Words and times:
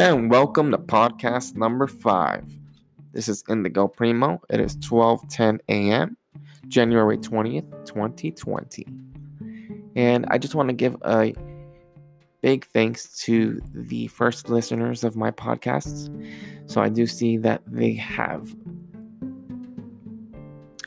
And 0.00 0.28
welcome 0.28 0.72
to 0.72 0.78
podcast 0.78 1.54
number 1.54 1.86
five. 1.86 2.44
This 3.12 3.28
is 3.28 3.44
Indigo 3.48 3.86
Primo. 3.86 4.40
It 4.50 4.58
is 4.58 4.76
12:10 4.78 5.60
a.m., 5.68 6.16
January 6.66 7.16
20th, 7.16 7.86
2020. 7.86 8.86
And 9.94 10.26
I 10.30 10.38
just 10.38 10.56
want 10.56 10.68
to 10.68 10.72
give 10.72 10.96
a 11.04 11.32
big 12.40 12.66
thanks 12.66 13.16
to 13.20 13.62
the 13.72 14.08
first 14.08 14.48
listeners 14.48 15.04
of 15.04 15.14
my 15.14 15.30
podcasts. 15.30 16.10
So 16.66 16.80
I 16.80 16.88
do 16.88 17.06
see 17.06 17.36
that 17.36 17.62
they 17.64 17.94
have 17.94 18.52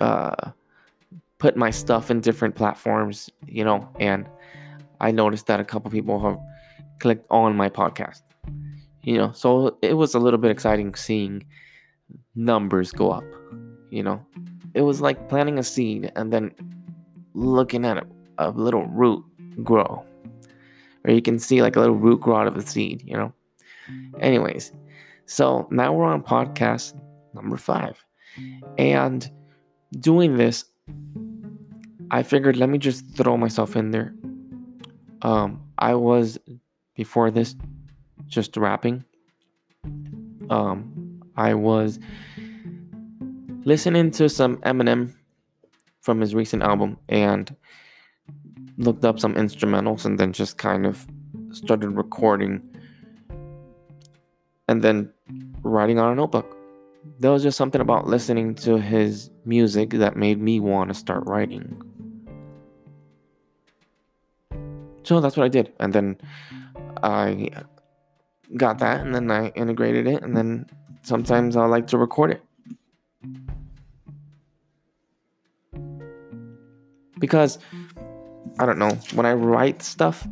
uh, 0.01 0.51
put 1.37 1.55
my 1.55 1.69
stuff 1.69 2.11
in 2.11 2.19
different 2.19 2.55
platforms, 2.55 3.29
you 3.47 3.63
know, 3.63 3.87
and 4.01 4.27
I 4.99 5.11
noticed 5.11 5.45
that 5.45 5.61
a 5.61 5.63
couple 5.63 5.89
people 5.91 6.19
have 6.19 6.37
clicked 6.99 7.25
on 7.29 7.55
my 7.55 7.69
podcast. 7.69 8.21
You 9.07 9.17
know, 9.17 9.31
so 9.31 9.77
it 9.81 9.93
was 9.93 10.15
a 10.15 10.19
little 10.19 10.37
bit 10.37 10.51
exciting 10.51 10.93
seeing 10.93 11.45
numbers 12.35 12.91
go 12.91 13.09
up, 13.09 13.23
you 13.89 14.03
know. 14.03 14.21
It 14.73 14.81
was 14.81 14.99
like 14.99 15.29
planting 15.29 15.57
a 15.57 15.63
seed 15.63 16.11
and 16.17 16.33
then 16.33 16.51
looking 17.33 17.85
at 17.85 17.99
a, 17.99 18.05
a 18.37 18.49
little 18.49 18.85
root 18.87 19.23
grow. 19.63 20.03
Or 21.05 21.13
you 21.13 21.21
can 21.21 21.39
see 21.39 21.61
like 21.61 21.77
a 21.77 21.79
little 21.79 21.95
root 21.95 22.19
grow 22.19 22.35
out 22.35 22.47
of 22.47 22.55
the 22.55 22.61
seed, 22.61 23.01
you 23.05 23.15
know. 23.15 23.31
Anyways, 24.19 24.73
so 25.25 25.69
now 25.71 25.93
we're 25.93 26.03
on 26.03 26.21
podcast 26.21 26.99
number 27.33 27.55
five. 27.55 28.03
And 28.77 29.31
doing 30.01 30.35
this, 30.35 30.65
I 32.11 32.23
figured 32.23 32.57
let 32.57 32.67
me 32.67 32.77
just 32.77 33.15
throw 33.15 33.37
myself 33.37 33.77
in 33.77 33.91
there. 33.91 34.13
Um, 35.21 35.63
I 35.77 35.95
was 35.95 36.37
before 36.93 37.31
this 37.31 37.55
just 38.27 38.55
rapping. 38.57 39.03
Um, 40.49 41.21
I 41.35 41.53
was 41.53 41.99
listening 43.63 44.11
to 44.11 44.29
some 44.29 44.57
Eminem 44.57 45.13
from 46.01 46.21
his 46.21 46.33
recent 46.33 46.63
album 46.63 46.97
and 47.09 47.55
looked 48.77 49.03
up 49.03 49.19
some 49.19 49.35
instrumentals 49.35 50.05
and 50.05 50.19
then 50.19 50.31
just 50.33 50.57
kind 50.57 50.85
of 50.85 51.05
started 51.51 51.89
recording 51.89 52.61
and 54.67 54.81
then 54.81 55.11
writing 55.63 55.99
on 55.99 56.11
a 56.11 56.15
notebook. 56.15 56.55
There 57.19 57.31
was 57.31 57.43
just 57.43 57.57
something 57.57 57.81
about 57.81 58.07
listening 58.07 58.55
to 58.55 58.77
his 58.77 59.29
music 59.45 59.91
that 59.91 60.17
made 60.17 60.41
me 60.41 60.59
want 60.59 60.89
to 60.89 60.93
start 60.93 61.25
writing. 61.25 61.81
So 65.03 65.21
that's 65.21 65.37
what 65.37 65.45
I 65.45 65.47
did. 65.47 65.71
And 65.79 65.93
then 65.93 66.17
I 67.01 67.49
got 68.55 68.79
that 68.79 69.01
and 69.01 69.13
then 69.13 69.29
I 69.29 69.49
integrated 69.49 70.07
it 70.07 70.23
and 70.23 70.35
then 70.35 70.69
sometimes 71.03 71.55
I 71.55 71.65
like 71.65 71.87
to 71.87 71.97
record 71.97 72.31
it. 72.31 72.43
Because 77.19 77.59
I 78.59 78.65
don't 78.65 78.77
know, 78.77 78.91
when 79.13 79.25
I 79.25 79.33
write 79.33 79.81
stuff, 79.81 80.27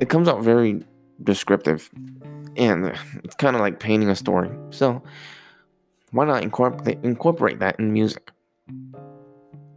it 0.00 0.08
comes 0.08 0.28
out 0.28 0.42
very 0.42 0.84
descriptive 1.22 1.90
and 2.56 2.92
it's 3.24 3.34
kind 3.34 3.56
of 3.56 3.60
like 3.60 3.80
painting 3.80 4.10
a 4.10 4.16
story. 4.16 4.50
So 4.70 5.02
why 6.10 6.24
not 6.24 6.42
incorporate 6.42 6.98
incorporate 7.02 7.58
that 7.60 7.78
in 7.78 7.92
music 7.92 8.30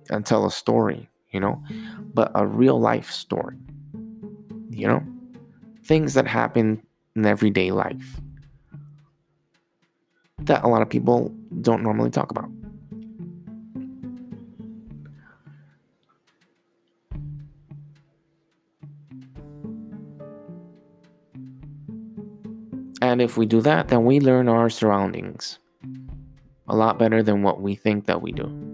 and 0.09 0.25
tell 0.25 0.45
a 0.45 0.51
story, 0.51 1.09
you 1.31 1.39
know, 1.39 1.63
but 2.13 2.31
a 2.35 2.45
real 2.45 2.79
life 2.79 3.11
story, 3.11 3.57
you 4.69 4.87
know, 4.87 5.03
things 5.91 6.13
that 6.13 6.25
happen 6.25 6.81
in 7.17 7.25
everyday 7.25 7.69
life 7.69 8.21
that 10.39 10.63
a 10.63 10.67
lot 10.69 10.81
of 10.81 10.87
people 10.87 11.35
don't 11.59 11.83
normally 11.83 12.09
talk 12.09 12.31
about. 12.31 12.49
And 23.01 23.21
if 23.21 23.35
we 23.35 23.45
do 23.45 23.59
that, 23.59 23.89
then 23.89 24.05
we 24.05 24.21
learn 24.21 24.47
our 24.47 24.69
surroundings 24.69 25.59
a 26.69 26.75
lot 26.77 26.99
better 26.99 27.21
than 27.21 27.43
what 27.43 27.59
we 27.61 27.75
think 27.75 28.05
that 28.05 28.21
we 28.21 28.31
do. 28.31 28.70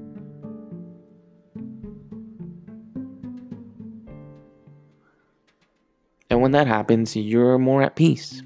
When 6.48 6.54
that 6.54 6.66
happens, 6.66 7.14
you're 7.14 7.58
more 7.58 7.82
at 7.82 7.98
peace. 7.98 8.42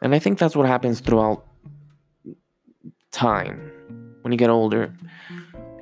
And 0.00 0.14
I 0.14 0.18
think 0.18 0.38
that's 0.38 0.56
what 0.56 0.66
happens 0.66 1.00
throughout 1.00 1.44
time 3.10 3.70
when 4.22 4.32
you 4.32 4.38
get 4.38 4.48
older, 4.48 4.94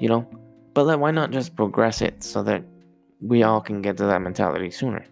you 0.00 0.08
know? 0.08 0.28
But 0.74 0.86
then 0.86 0.98
why 0.98 1.12
not 1.12 1.30
just 1.30 1.54
progress 1.54 2.02
it 2.02 2.24
so 2.24 2.42
that 2.42 2.64
we 3.20 3.44
all 3.44 3.60
can 3.60 3.80
get 3.80 3.96
to 3.98 4.06
that 4.06 4.20
mentality 4.20 4.72
sooner? 4.72 5.04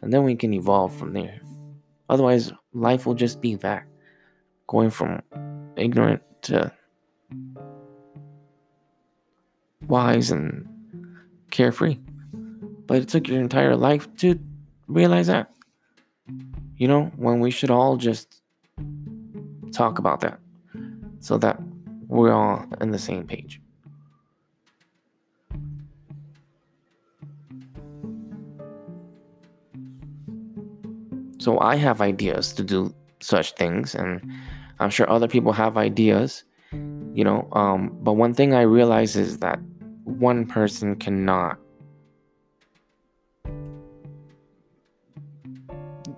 And 0.00 0.10
then 0.10 0.24
we 0.24 0.34
can 0.34 0.54
evolve 0.54 0.96
from 0.96 1.12
there. 1.12 1.42
Otherwise, 2.08 2.54
life 2.72 3.04
will 3.04 3.12
just 3.12 3.42
be 3.42 3.54
that 3.56 3.84
going 4.66 4.88
from 4.88 5.20
ignorant 5.76 6.22
to 6.44 6.72
wise 9.86 10.30
and 10.30 10.69
carefree. 11.50 11.98
But 12.86 12.98
it 12.98 13.08
took 13.08 13.28
your 13.28 13.40
entire 13.40 13.76
life 13.76 14.08
to 14.16 14.38
realize 14.88 15.26
that. 15.28 15.52
You 16.76 16.88
know, 16.88 17.12
when 17.16 17.40
we 17.40 17.50
should 17.50 17.70
all 17.70 17.96
just 17.96 18.42
talk 19.72 19.98
about 19.98 20.20
that 20.20 20.38
so 21.20 21.38
that 21.38 21.60
we're 22.08 22.32
all 22.32 22.66
on 22.80 22.90
the 22.90 22.98
same 22.98 23.26
page. 23.26 23.60
So 31.38 31.58
I 31.60 31.76
have 31.76 32.02
ideas 32.02 32.52
to 32.54 32.62
do 32.62 32.94
such 33.20 33.52
things, 33.52 33.94
and 33.94 34.20
I'm 34.78 34.90
sure 34.90 35.08
other 35.08 35.28
people 35.28 35.52
have 35.52 35.78
ideas, 35.78 36.44
you 37.14 37.24
know. 37.24 37.48
Um, 37.52 37.96
but 38.02 38.12
one 38.14 38.34
thing 38.34 38.52
I 38.52 38.62
realize 38.62 39.16
is 39.16 39.38
that 39.38 39.58
one 40.18 40.46
person 40.46 40.96
cannot 40.96 41.58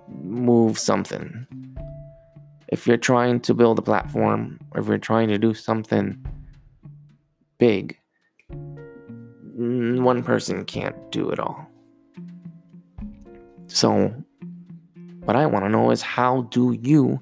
move 0.07 0.77
something 0.79 1.47
if 2.73 2.87
you're 2.87 2.97
trying 2.97 3.39
to 3.39 3.53
build 3.53 3.77
a 3.77 3.83
platform 3.83 4.59
or 4.71 4.81
if 4.81 4.87
you're 4.87 4.97
trying 4.97 5.27
to 5.27 5.37
do 5.37 5.53
something 5.53 6.25
big, 7.59 7.95
one 8.49 10.23
person 10.23 10.65
can't 10.65 10.95
do 11.11 11.29
it 11.29 11.37
all. 11.37 11.67
So, 13.67 14.11
what 15.23 15.35
I 15.35 15.45
want 15.45 15.65
to 15.65 15.69
know 15.69 15.91
is 15.91 16.01
how 16.01 16.47
do 16.49 16.75
you 16.81 17.19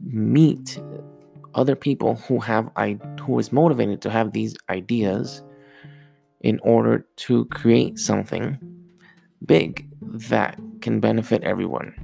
meet 0.00 0.80
other 1.54 1.76
people 1.76 2.16
who 2.16 2.38
have 2.40 2.70
I 2.76 2.98
who 3.20 3.38
is 3.38 3.52
motivated 3.52 4.00
to 4.02 4.10
have 4.10 4.32
these 4.32 4.56
ideas 4.68 5.42
in 6.40 6.60
order 6.60 7.06
to 7.16 7.44
create 7.46 7.98
something 7.98 8.58
big 9.44 9.88
that 10.02 10.58
can 10.80 11.00
benefit 11.00 11.42
everyone. 11.42 11.94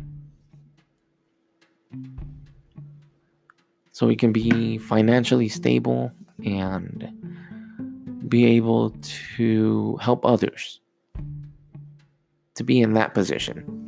so 3.95 4.09
we 4.09 4.17
can 4.17 4.33
be 4.33 4.77
financially 4.77 5.49
stable 5.49 6.11
and 6.45 7.09
be 8.29 8.45
able 8.45 8.91
to 9.37 9.97
help 10.01 10.27
others 10.27 10.81
to 12.57 12.65
be 12.65 12.81
in 12.81 12.95
that 12.95 13.15
position. 13.15 13.84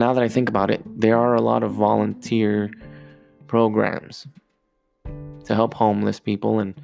Now 0.00 0.14
that 0.14 0.22
I 0.22 0.28
think 0.28 0.48
about 0.48 0.70
it, 0.70 0.82
there 0.98 1.18
are 1.18 1.34
a 1.34 1.42
lot 1.42 1.62
of 1.62 1.72
volunteer 1.72 2.70
programs 3.46 4.26
to 5.44 5.54
help 5.54 5.74
homeless 5.74 6.18
people 6.18 6.58
and 6.58 6.74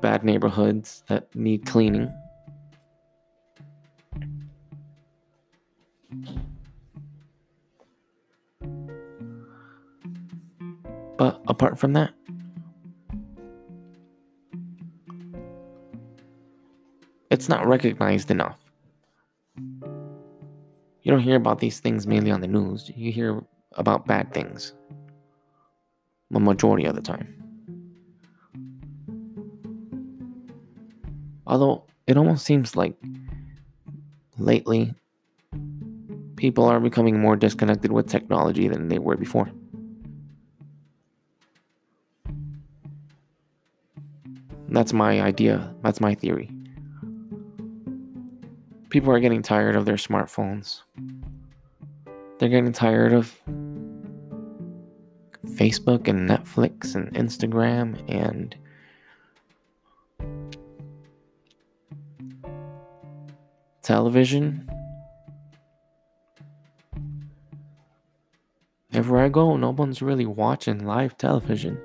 bad 0.00 0.24
neighborhoods 0.24 1.04
that 1.06 1.32
need 1.36 1.64
cleaning. 1.64 2.12
But 11.16 11.40
apart 11.46 11.78
from 11.78 11.92
that, 11.92 12.10
it's 17.30 17.48
not 17.48 17.64
recognized 17.68 18.32
enough. 18.32 18.58
You 21.04 21.10
don't 21.10 21.20
hear 21.20 21.36
about 21.36 21.58
these 21.58 21.80
things 21.80 22.06
mainly 22.06 22.30
on 22.30 22.40
the 22.40 22.48
news. 22.48 22.90
You 22.96 23.12
hear 23.12 23.42
about 23.72 24.06
bad 24.06 24.32
things. 24.32 24.72
The 26.30 26.40
majority 26.40 26.86
of 26.86 26.94
the 26.94 27.02
time. 27.02 27.28
Although 31.46 31.84
it 32.06 32.16
almost 32.16 32.46
seems 32.46 32.74
like 32.74 32.96
lately 34.38 34.94
people 36.36 36.64
are 36.64 36.80
becoming 36.80 37.20
more 37.20 37.36
disconnected 37.36 37.92
with 37.92 38.08
technology 38.08 38.66
than 38.66 38.88
they 38.88 38.98
were 38.98 39.18
before. 39.18 39.50
That's 44.68 44.94
my 44.94 45.20
idea. 45.20 45.74
That's 45.82 46.00
my 46.00 46.14
theory. 46.14 46.53
People 48.94 49.10
are 49.10 49.18
getting 49.18 49.42
tired 49.42 49.74
of 49.74 49.86
their 49.86 49.96
smartphones. 49.96 50.82
They're 52.38 52.48
getting 52.48 52.70
tired 52.70 53.12
of 53.12 53.36
Facebook 55.44 56.06
and 56.06 56.30
Netflix 56.30 56.94
and 56.94 57.12
Instagram 57.14 58.00
and 58.08 58.54
television. 63.82 64.70
Everywhere 68.92 69.24
I 69.24 69.28
go, 69.28 69.56
no 69.56 69.70
one's 69.70 70.02
really 70.02 70.24
watching 70.24 70.86
live 70.86 71.18
television. 71.18 71.80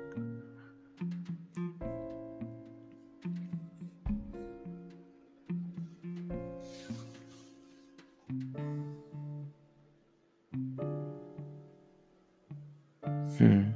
Hmm. 13.40 13.70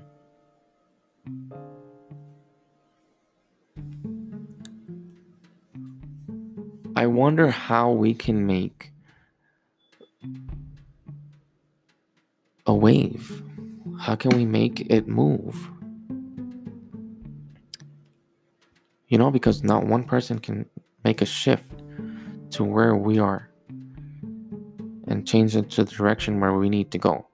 I 6.94 7.06
wonder 7.06 7.50
how 7.50 7.90
we 7.90 8.12
can 8.12 8.46
make 8.46 8.92
a 12.66 12.74
wave. 12.74 13.42
How 13.98 14.14
can 14.16 14.36
we 14.36 14.44
make 14.44 14.86
it 14.90 15.08
move? 15.08 15.70
You 19.08 19.16
know, 19.16 19.30
because 19.30 19.64
not 19.64 19.86
one 19.86 20.04
person 20.04 20.40
can 20.40 20.66
make 21.04 21.22
a 21.22 21.26
shift 21.26 21.72
to 22.50 22.64
where 22.64 22.94
we 22.94 23.18
are 23.18 23.48
and 25.08 25.26
change 25.26 25.56
it 25.56 25.70
to 25.70 25.84
the 25.84 25.90
direction 25.90 26.38
where 26.38 26.52
we 26.52 26.68
need 26.68 26.90
to 26.90 26.98
go. 26.98 27.26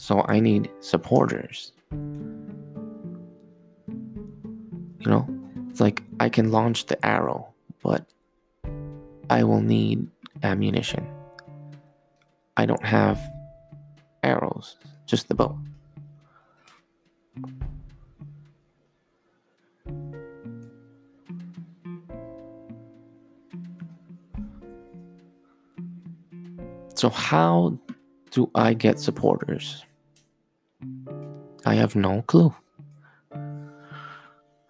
So 0.00 0.24
I 0.28 0.38
need 0.38 0.70
supporters. 0.78 1.72
You 1.90 2.30
know, 5.04 5.26
it's 5.68 5.80
like 5.80 6.04
I 6.20 6.28
can 6.28 6.52
launch 6.52 6.86
the 6.86 7.04
arrow, 7.04 7.52
but 7.82 8.06
I 9.28 9.42
will 9.42 9.60
need 9.60 10.06
ammunition. 10.44 11.04
I 12.56 12.64
don't 12.64 12.84
have 12.84 13.20
arrows, 14.22 14.76
just 15.04 15.26
the 15.26 15.34
bow. 15.34 15.58
So, 26.94 27.10
how 27.10 27.76
do 28.30 28.48
I 28.54 28.74
get 28.74 29.00
supporters? 29.00 29.84
I 31.68 31.74
have 31.74 31.94
no 31.94 32.22
clue. 32.22 32.54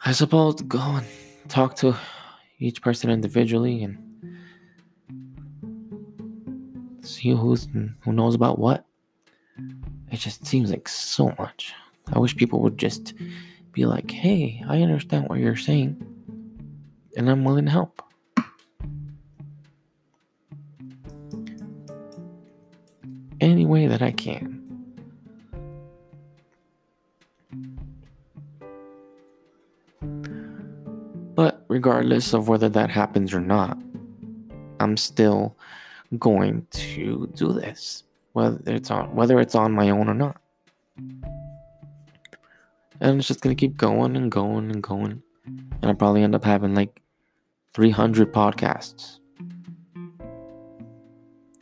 I 0.05 0.11
suppose 0.11 0.56
go 0.62 0.81
and 0.81 1.06
talk 1.47 1.77
to 1.77 1.95
each 2.59 2.83
person 2.83 3.09
individually 3.09 3.85
and 3.85 3.97
see 7.00 7.31
who's 7.31 7.69
who 8.00 8.12
knows 8.12 8.35
about 8.35 8.59
what. 8.59 8.85
It 10.11 10.17
just 10.17 10.45
seems 10.45 10.73
like 10.73 10.89
so 10.89 11.33
much. 11.39 11.73
I 12.12 12.19
wish 12.19 12.37
people 12.37 12.61
would 12.62 12.79
just 12.79 13.15
be 13.71 13.87
like, 13.87 14.11
"Hey, 14.11 14.65
I 14.67 14.83
understand 14.83 15.29
what 15.29 15.39
you're 15.39 15.55
saying, 15.55 16.05
and 17.17 17.31
I'm 17.31 17.45
willing 17.45 17.67
to 17.67 17.71
help." 17.71 18.03
Any 23.41 23.67
way 23.67 23.87
that 23.87 24.03
I 24.03 24.11
can. 24.11 24.58
Regardless 31.79 32.35
of 32.35 32.49
whether 32.49 32.69
that 32.69 32.91
happens 32.91 33.33
or 33.33 33.41
not, 33.41 33.79
I'm 34.81 34.97
still 34.97 35.57
going 36.19 36.67
to 36.71 37.29
do 37.37 37.53
this, 37.53 38.03
whether 38.33 38.59
it's 38.67 38.91
on 38.91 39.15
whether 39.15 39.39
it's 39.39 39.55
on 39.55 39.71
my 39.73 39.91
own 39.91 40.09
or 40.09 40.15
not. 40.15 40.41
And 43.01 43.19
it's 43.19 43.29
just 43.29 43.43
gonna 43.43 43.55
keep 43.55 43.77
going 43.77 44.17
and 44.17 44.29
going 44.29 44.73
and 44.73 44.83
going. 44.83 45.23
And 45.47 45.85
I'll 45.85 45.95
probably 45.95 46.25
end 46.25 46.35
up 46.35 46.43
having 46.43 46.75
like 46.75 47.01
300 47.75 48.33
podcasts 48.33 49.21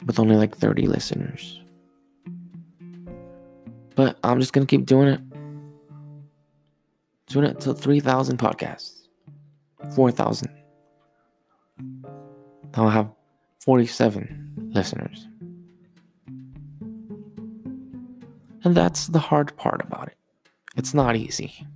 with 0.07 0.19
only 0.19 0.37
like 0.37 0.57
30 0.57 0.87
listeners. 0.87 1.61
But 3.95 4.19
I'm 4.25 4.41
just 4.41 4.55
gonna 4.55 4.65
keep 4.65 4.87
doing 4.87 5.09
it. 5.09 5.21
Doing 7.27 7.51
it 7.51 7.61
to 7.61 7.75
3,000 7.75 8.39
podcasts. 8.39 8.96
4,000. 9.95 10.51
Now 12.77 12.85
I'll 12.85 12.89
have 12.89 13.11
47 13.61 14.71
listeners. 14.75 15.27
And 18.65 18.75
that's 18.75 19.07
the 19.09 19.19
hard 19.19 19.57
part 19.57 19.81
about 19.81 20.09
it. 20.09 20.17
It's 20.77 20.93
not 20.93 21.17
easy. 21.17 21.67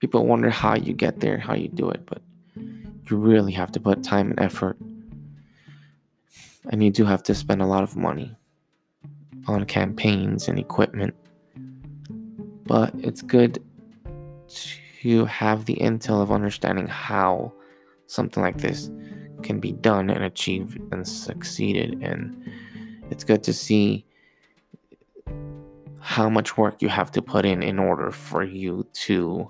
People 0.00 0.26
wonder 0.26 0.50
how 0.50 0.74
you 0.74 0.94
get 0.94 1.20
there, 1.20 1.38
how 1.38 1.54
you 1.54 1.68
do 1.68 1.90
it, 1.90 2.06
but 2.06 2.22
you 2.56 3.16
really 3.16 3.52
have 3.52 3.70
to 3.72 3.80
put 3.80 4.02
time 4.02 4.30
and 4.30 4.40
effort. 4.40 4.76
And 6.70 6.82
you 6.82 6.90
do 6.90 7.04
have 7.04 7.22
to 7.24 7.34
spend 7.34 7.60
a 7.60 7.66
lot 7.66 7.82
of 7.82 7.96
money 7.96 8.34
on 9.46 9.64
campaigns 9.64 10.48
and 10.48 10.58
equipment. 10.58 11.14
But 12.64 12.94
it's 12.98 13.22
good 13.22 13.62
to 14.48 14.70
have 15.24 15.64
the 15.64 15.76
intel 15.76 16.20
of 16.20 16.30
understanding 16.30 16.86
how 16.86 17.52
something 18.06 18.42
like 18.42 18.58
this 18.58 18.90
can 19.42 19.58
be 19.58 19.72
done 19.72 20.10
and 20.10 20.22
achieved 20.24 20.78
and 20.92 21.08
succeeded. 21.08 22.02
And 22.02 22.50
it's 23.10 23.24
good 23.24 23.42
to 23.44 23.54
see 23.54 24.04
how 26.00 26.28
much 26.28 26.58
work 26.58 26.82
you 26.82 26.88
have 26.88 27.10
to 27.12 27.22
put 27.22 27.46
in 27.46 27.62
in 27.62 27.78
order 27.78 28.10
for 28.10 28.42
you 28.42 28.86
to 28.92 29.48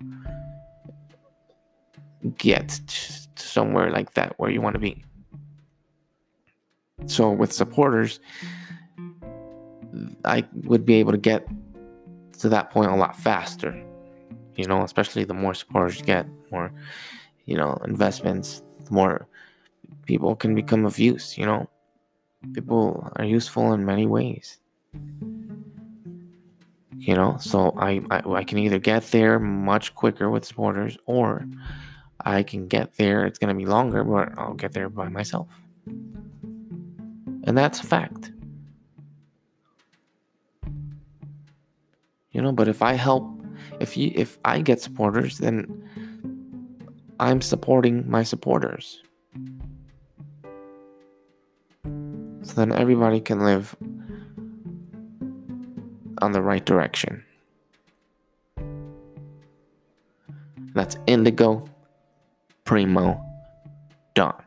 get 2.36 2.68
to 2.86 3.42
somewhere 3.42 3.90
like 3.90 4.14
that 4.14 4.34
where 4.38 4.50
you 4.50 4.60
want 4.60 4.74
to 4.74 4.80
be. 4.80 5.04
So, 7.06 7.30
with 7.30 7.52
supporters, 7.52 8.20
I 10.24 10.46
would 10.52 10.84
be 10.84 10.94
able 10.94 11.10
to 11.12 11.18
get 11.18 11.48
to 12.38 12.48
that 12.50 12.70
point 12.70 12.92
a 12.92 12.94
lot 12.94 13.16
faster 13.16 13.84
you 14.60 14.66
know, 14.66 14.82
especially 14.82 15.24
the 15.24 15.32
more 15.32 15.54
supporters 15.54 15.98
you 15.98 16.04
get, 16.04 16.26
more, 16.52 16.70
you 17.46 17.56
know, 17.56 17.80
investments, 17.86 18.62
the 18.84 18.92
more 18.92 19.26
people 20.04 20.36
can 20.36 20.54
become 20.54 20.84
of 20.84 20.98
use, 20.98 21.38
you 21.38 21.46
know. 21.46 21.66
People 22.52 23.10
are 23.16 23.24
useful 23.24 23.72
in 23.72 23.86
many 23.86 24.06
ways. 24.06 24.58
You 26.98 27.14
know, 27.14 27.38
so 27.40 27.72
I, 27.78 28.02
I, 28.10 28.20
I 28.40 28.44
can 28.44 28.58
either 28.58 28.78
get 28.78 29.04
there 29.04 29.38
much 29.38 29.94
quicker 29.94 30.28
with 30.28 30.44
supporters 30.44 30.98
or 31.06 31.46
I 32.22 32.42
can 32.42 32.68
get 32.68 32.96
there, 32.96 33.24
it's 33.24 33.38
gonna 33.38 33.54
be 33.54 33.64
longer, 33.64 34.04
but 34.04 34.38
I'll 34.38 34.52
get 34.52 34.72
there 34.72 34.90
by 34.90 35.08
myself. 35.08 35.48
And 37.46 37.56
that's 37.56 37.80
a 37.80 37.86
fact. 37.86 38.32
You 42.32 42.42
know, 42.42 42.52
but 42.52 42.68
if 42.68 42.82
I 42.82 42.92
help 42.92 43.39
if 43.80 43.96
you 43.96 44.12
if 44.14 44.38
I 44.44 44.60
get 44.60 44.80
supporters, 44.80 45.38
then 45.38 45.66
I'm 47.18 47.40
supporting 47.40 48.08
my 48.10 48.22
supporters. 48.22 49.02
So 52.42 52.54
then 52.54 52.72
everybody 52.72 53.20
can 53.20 53.44
live 53.44 53.76
on 56.22 56.32
the 56.32 56.42
right 56.42 56.64
direction. 56.64 57.24
That's 60.74 60.96
Indigo 61.06 61.68
Primo 62.64 63.20
Dawn. 64.14 64.42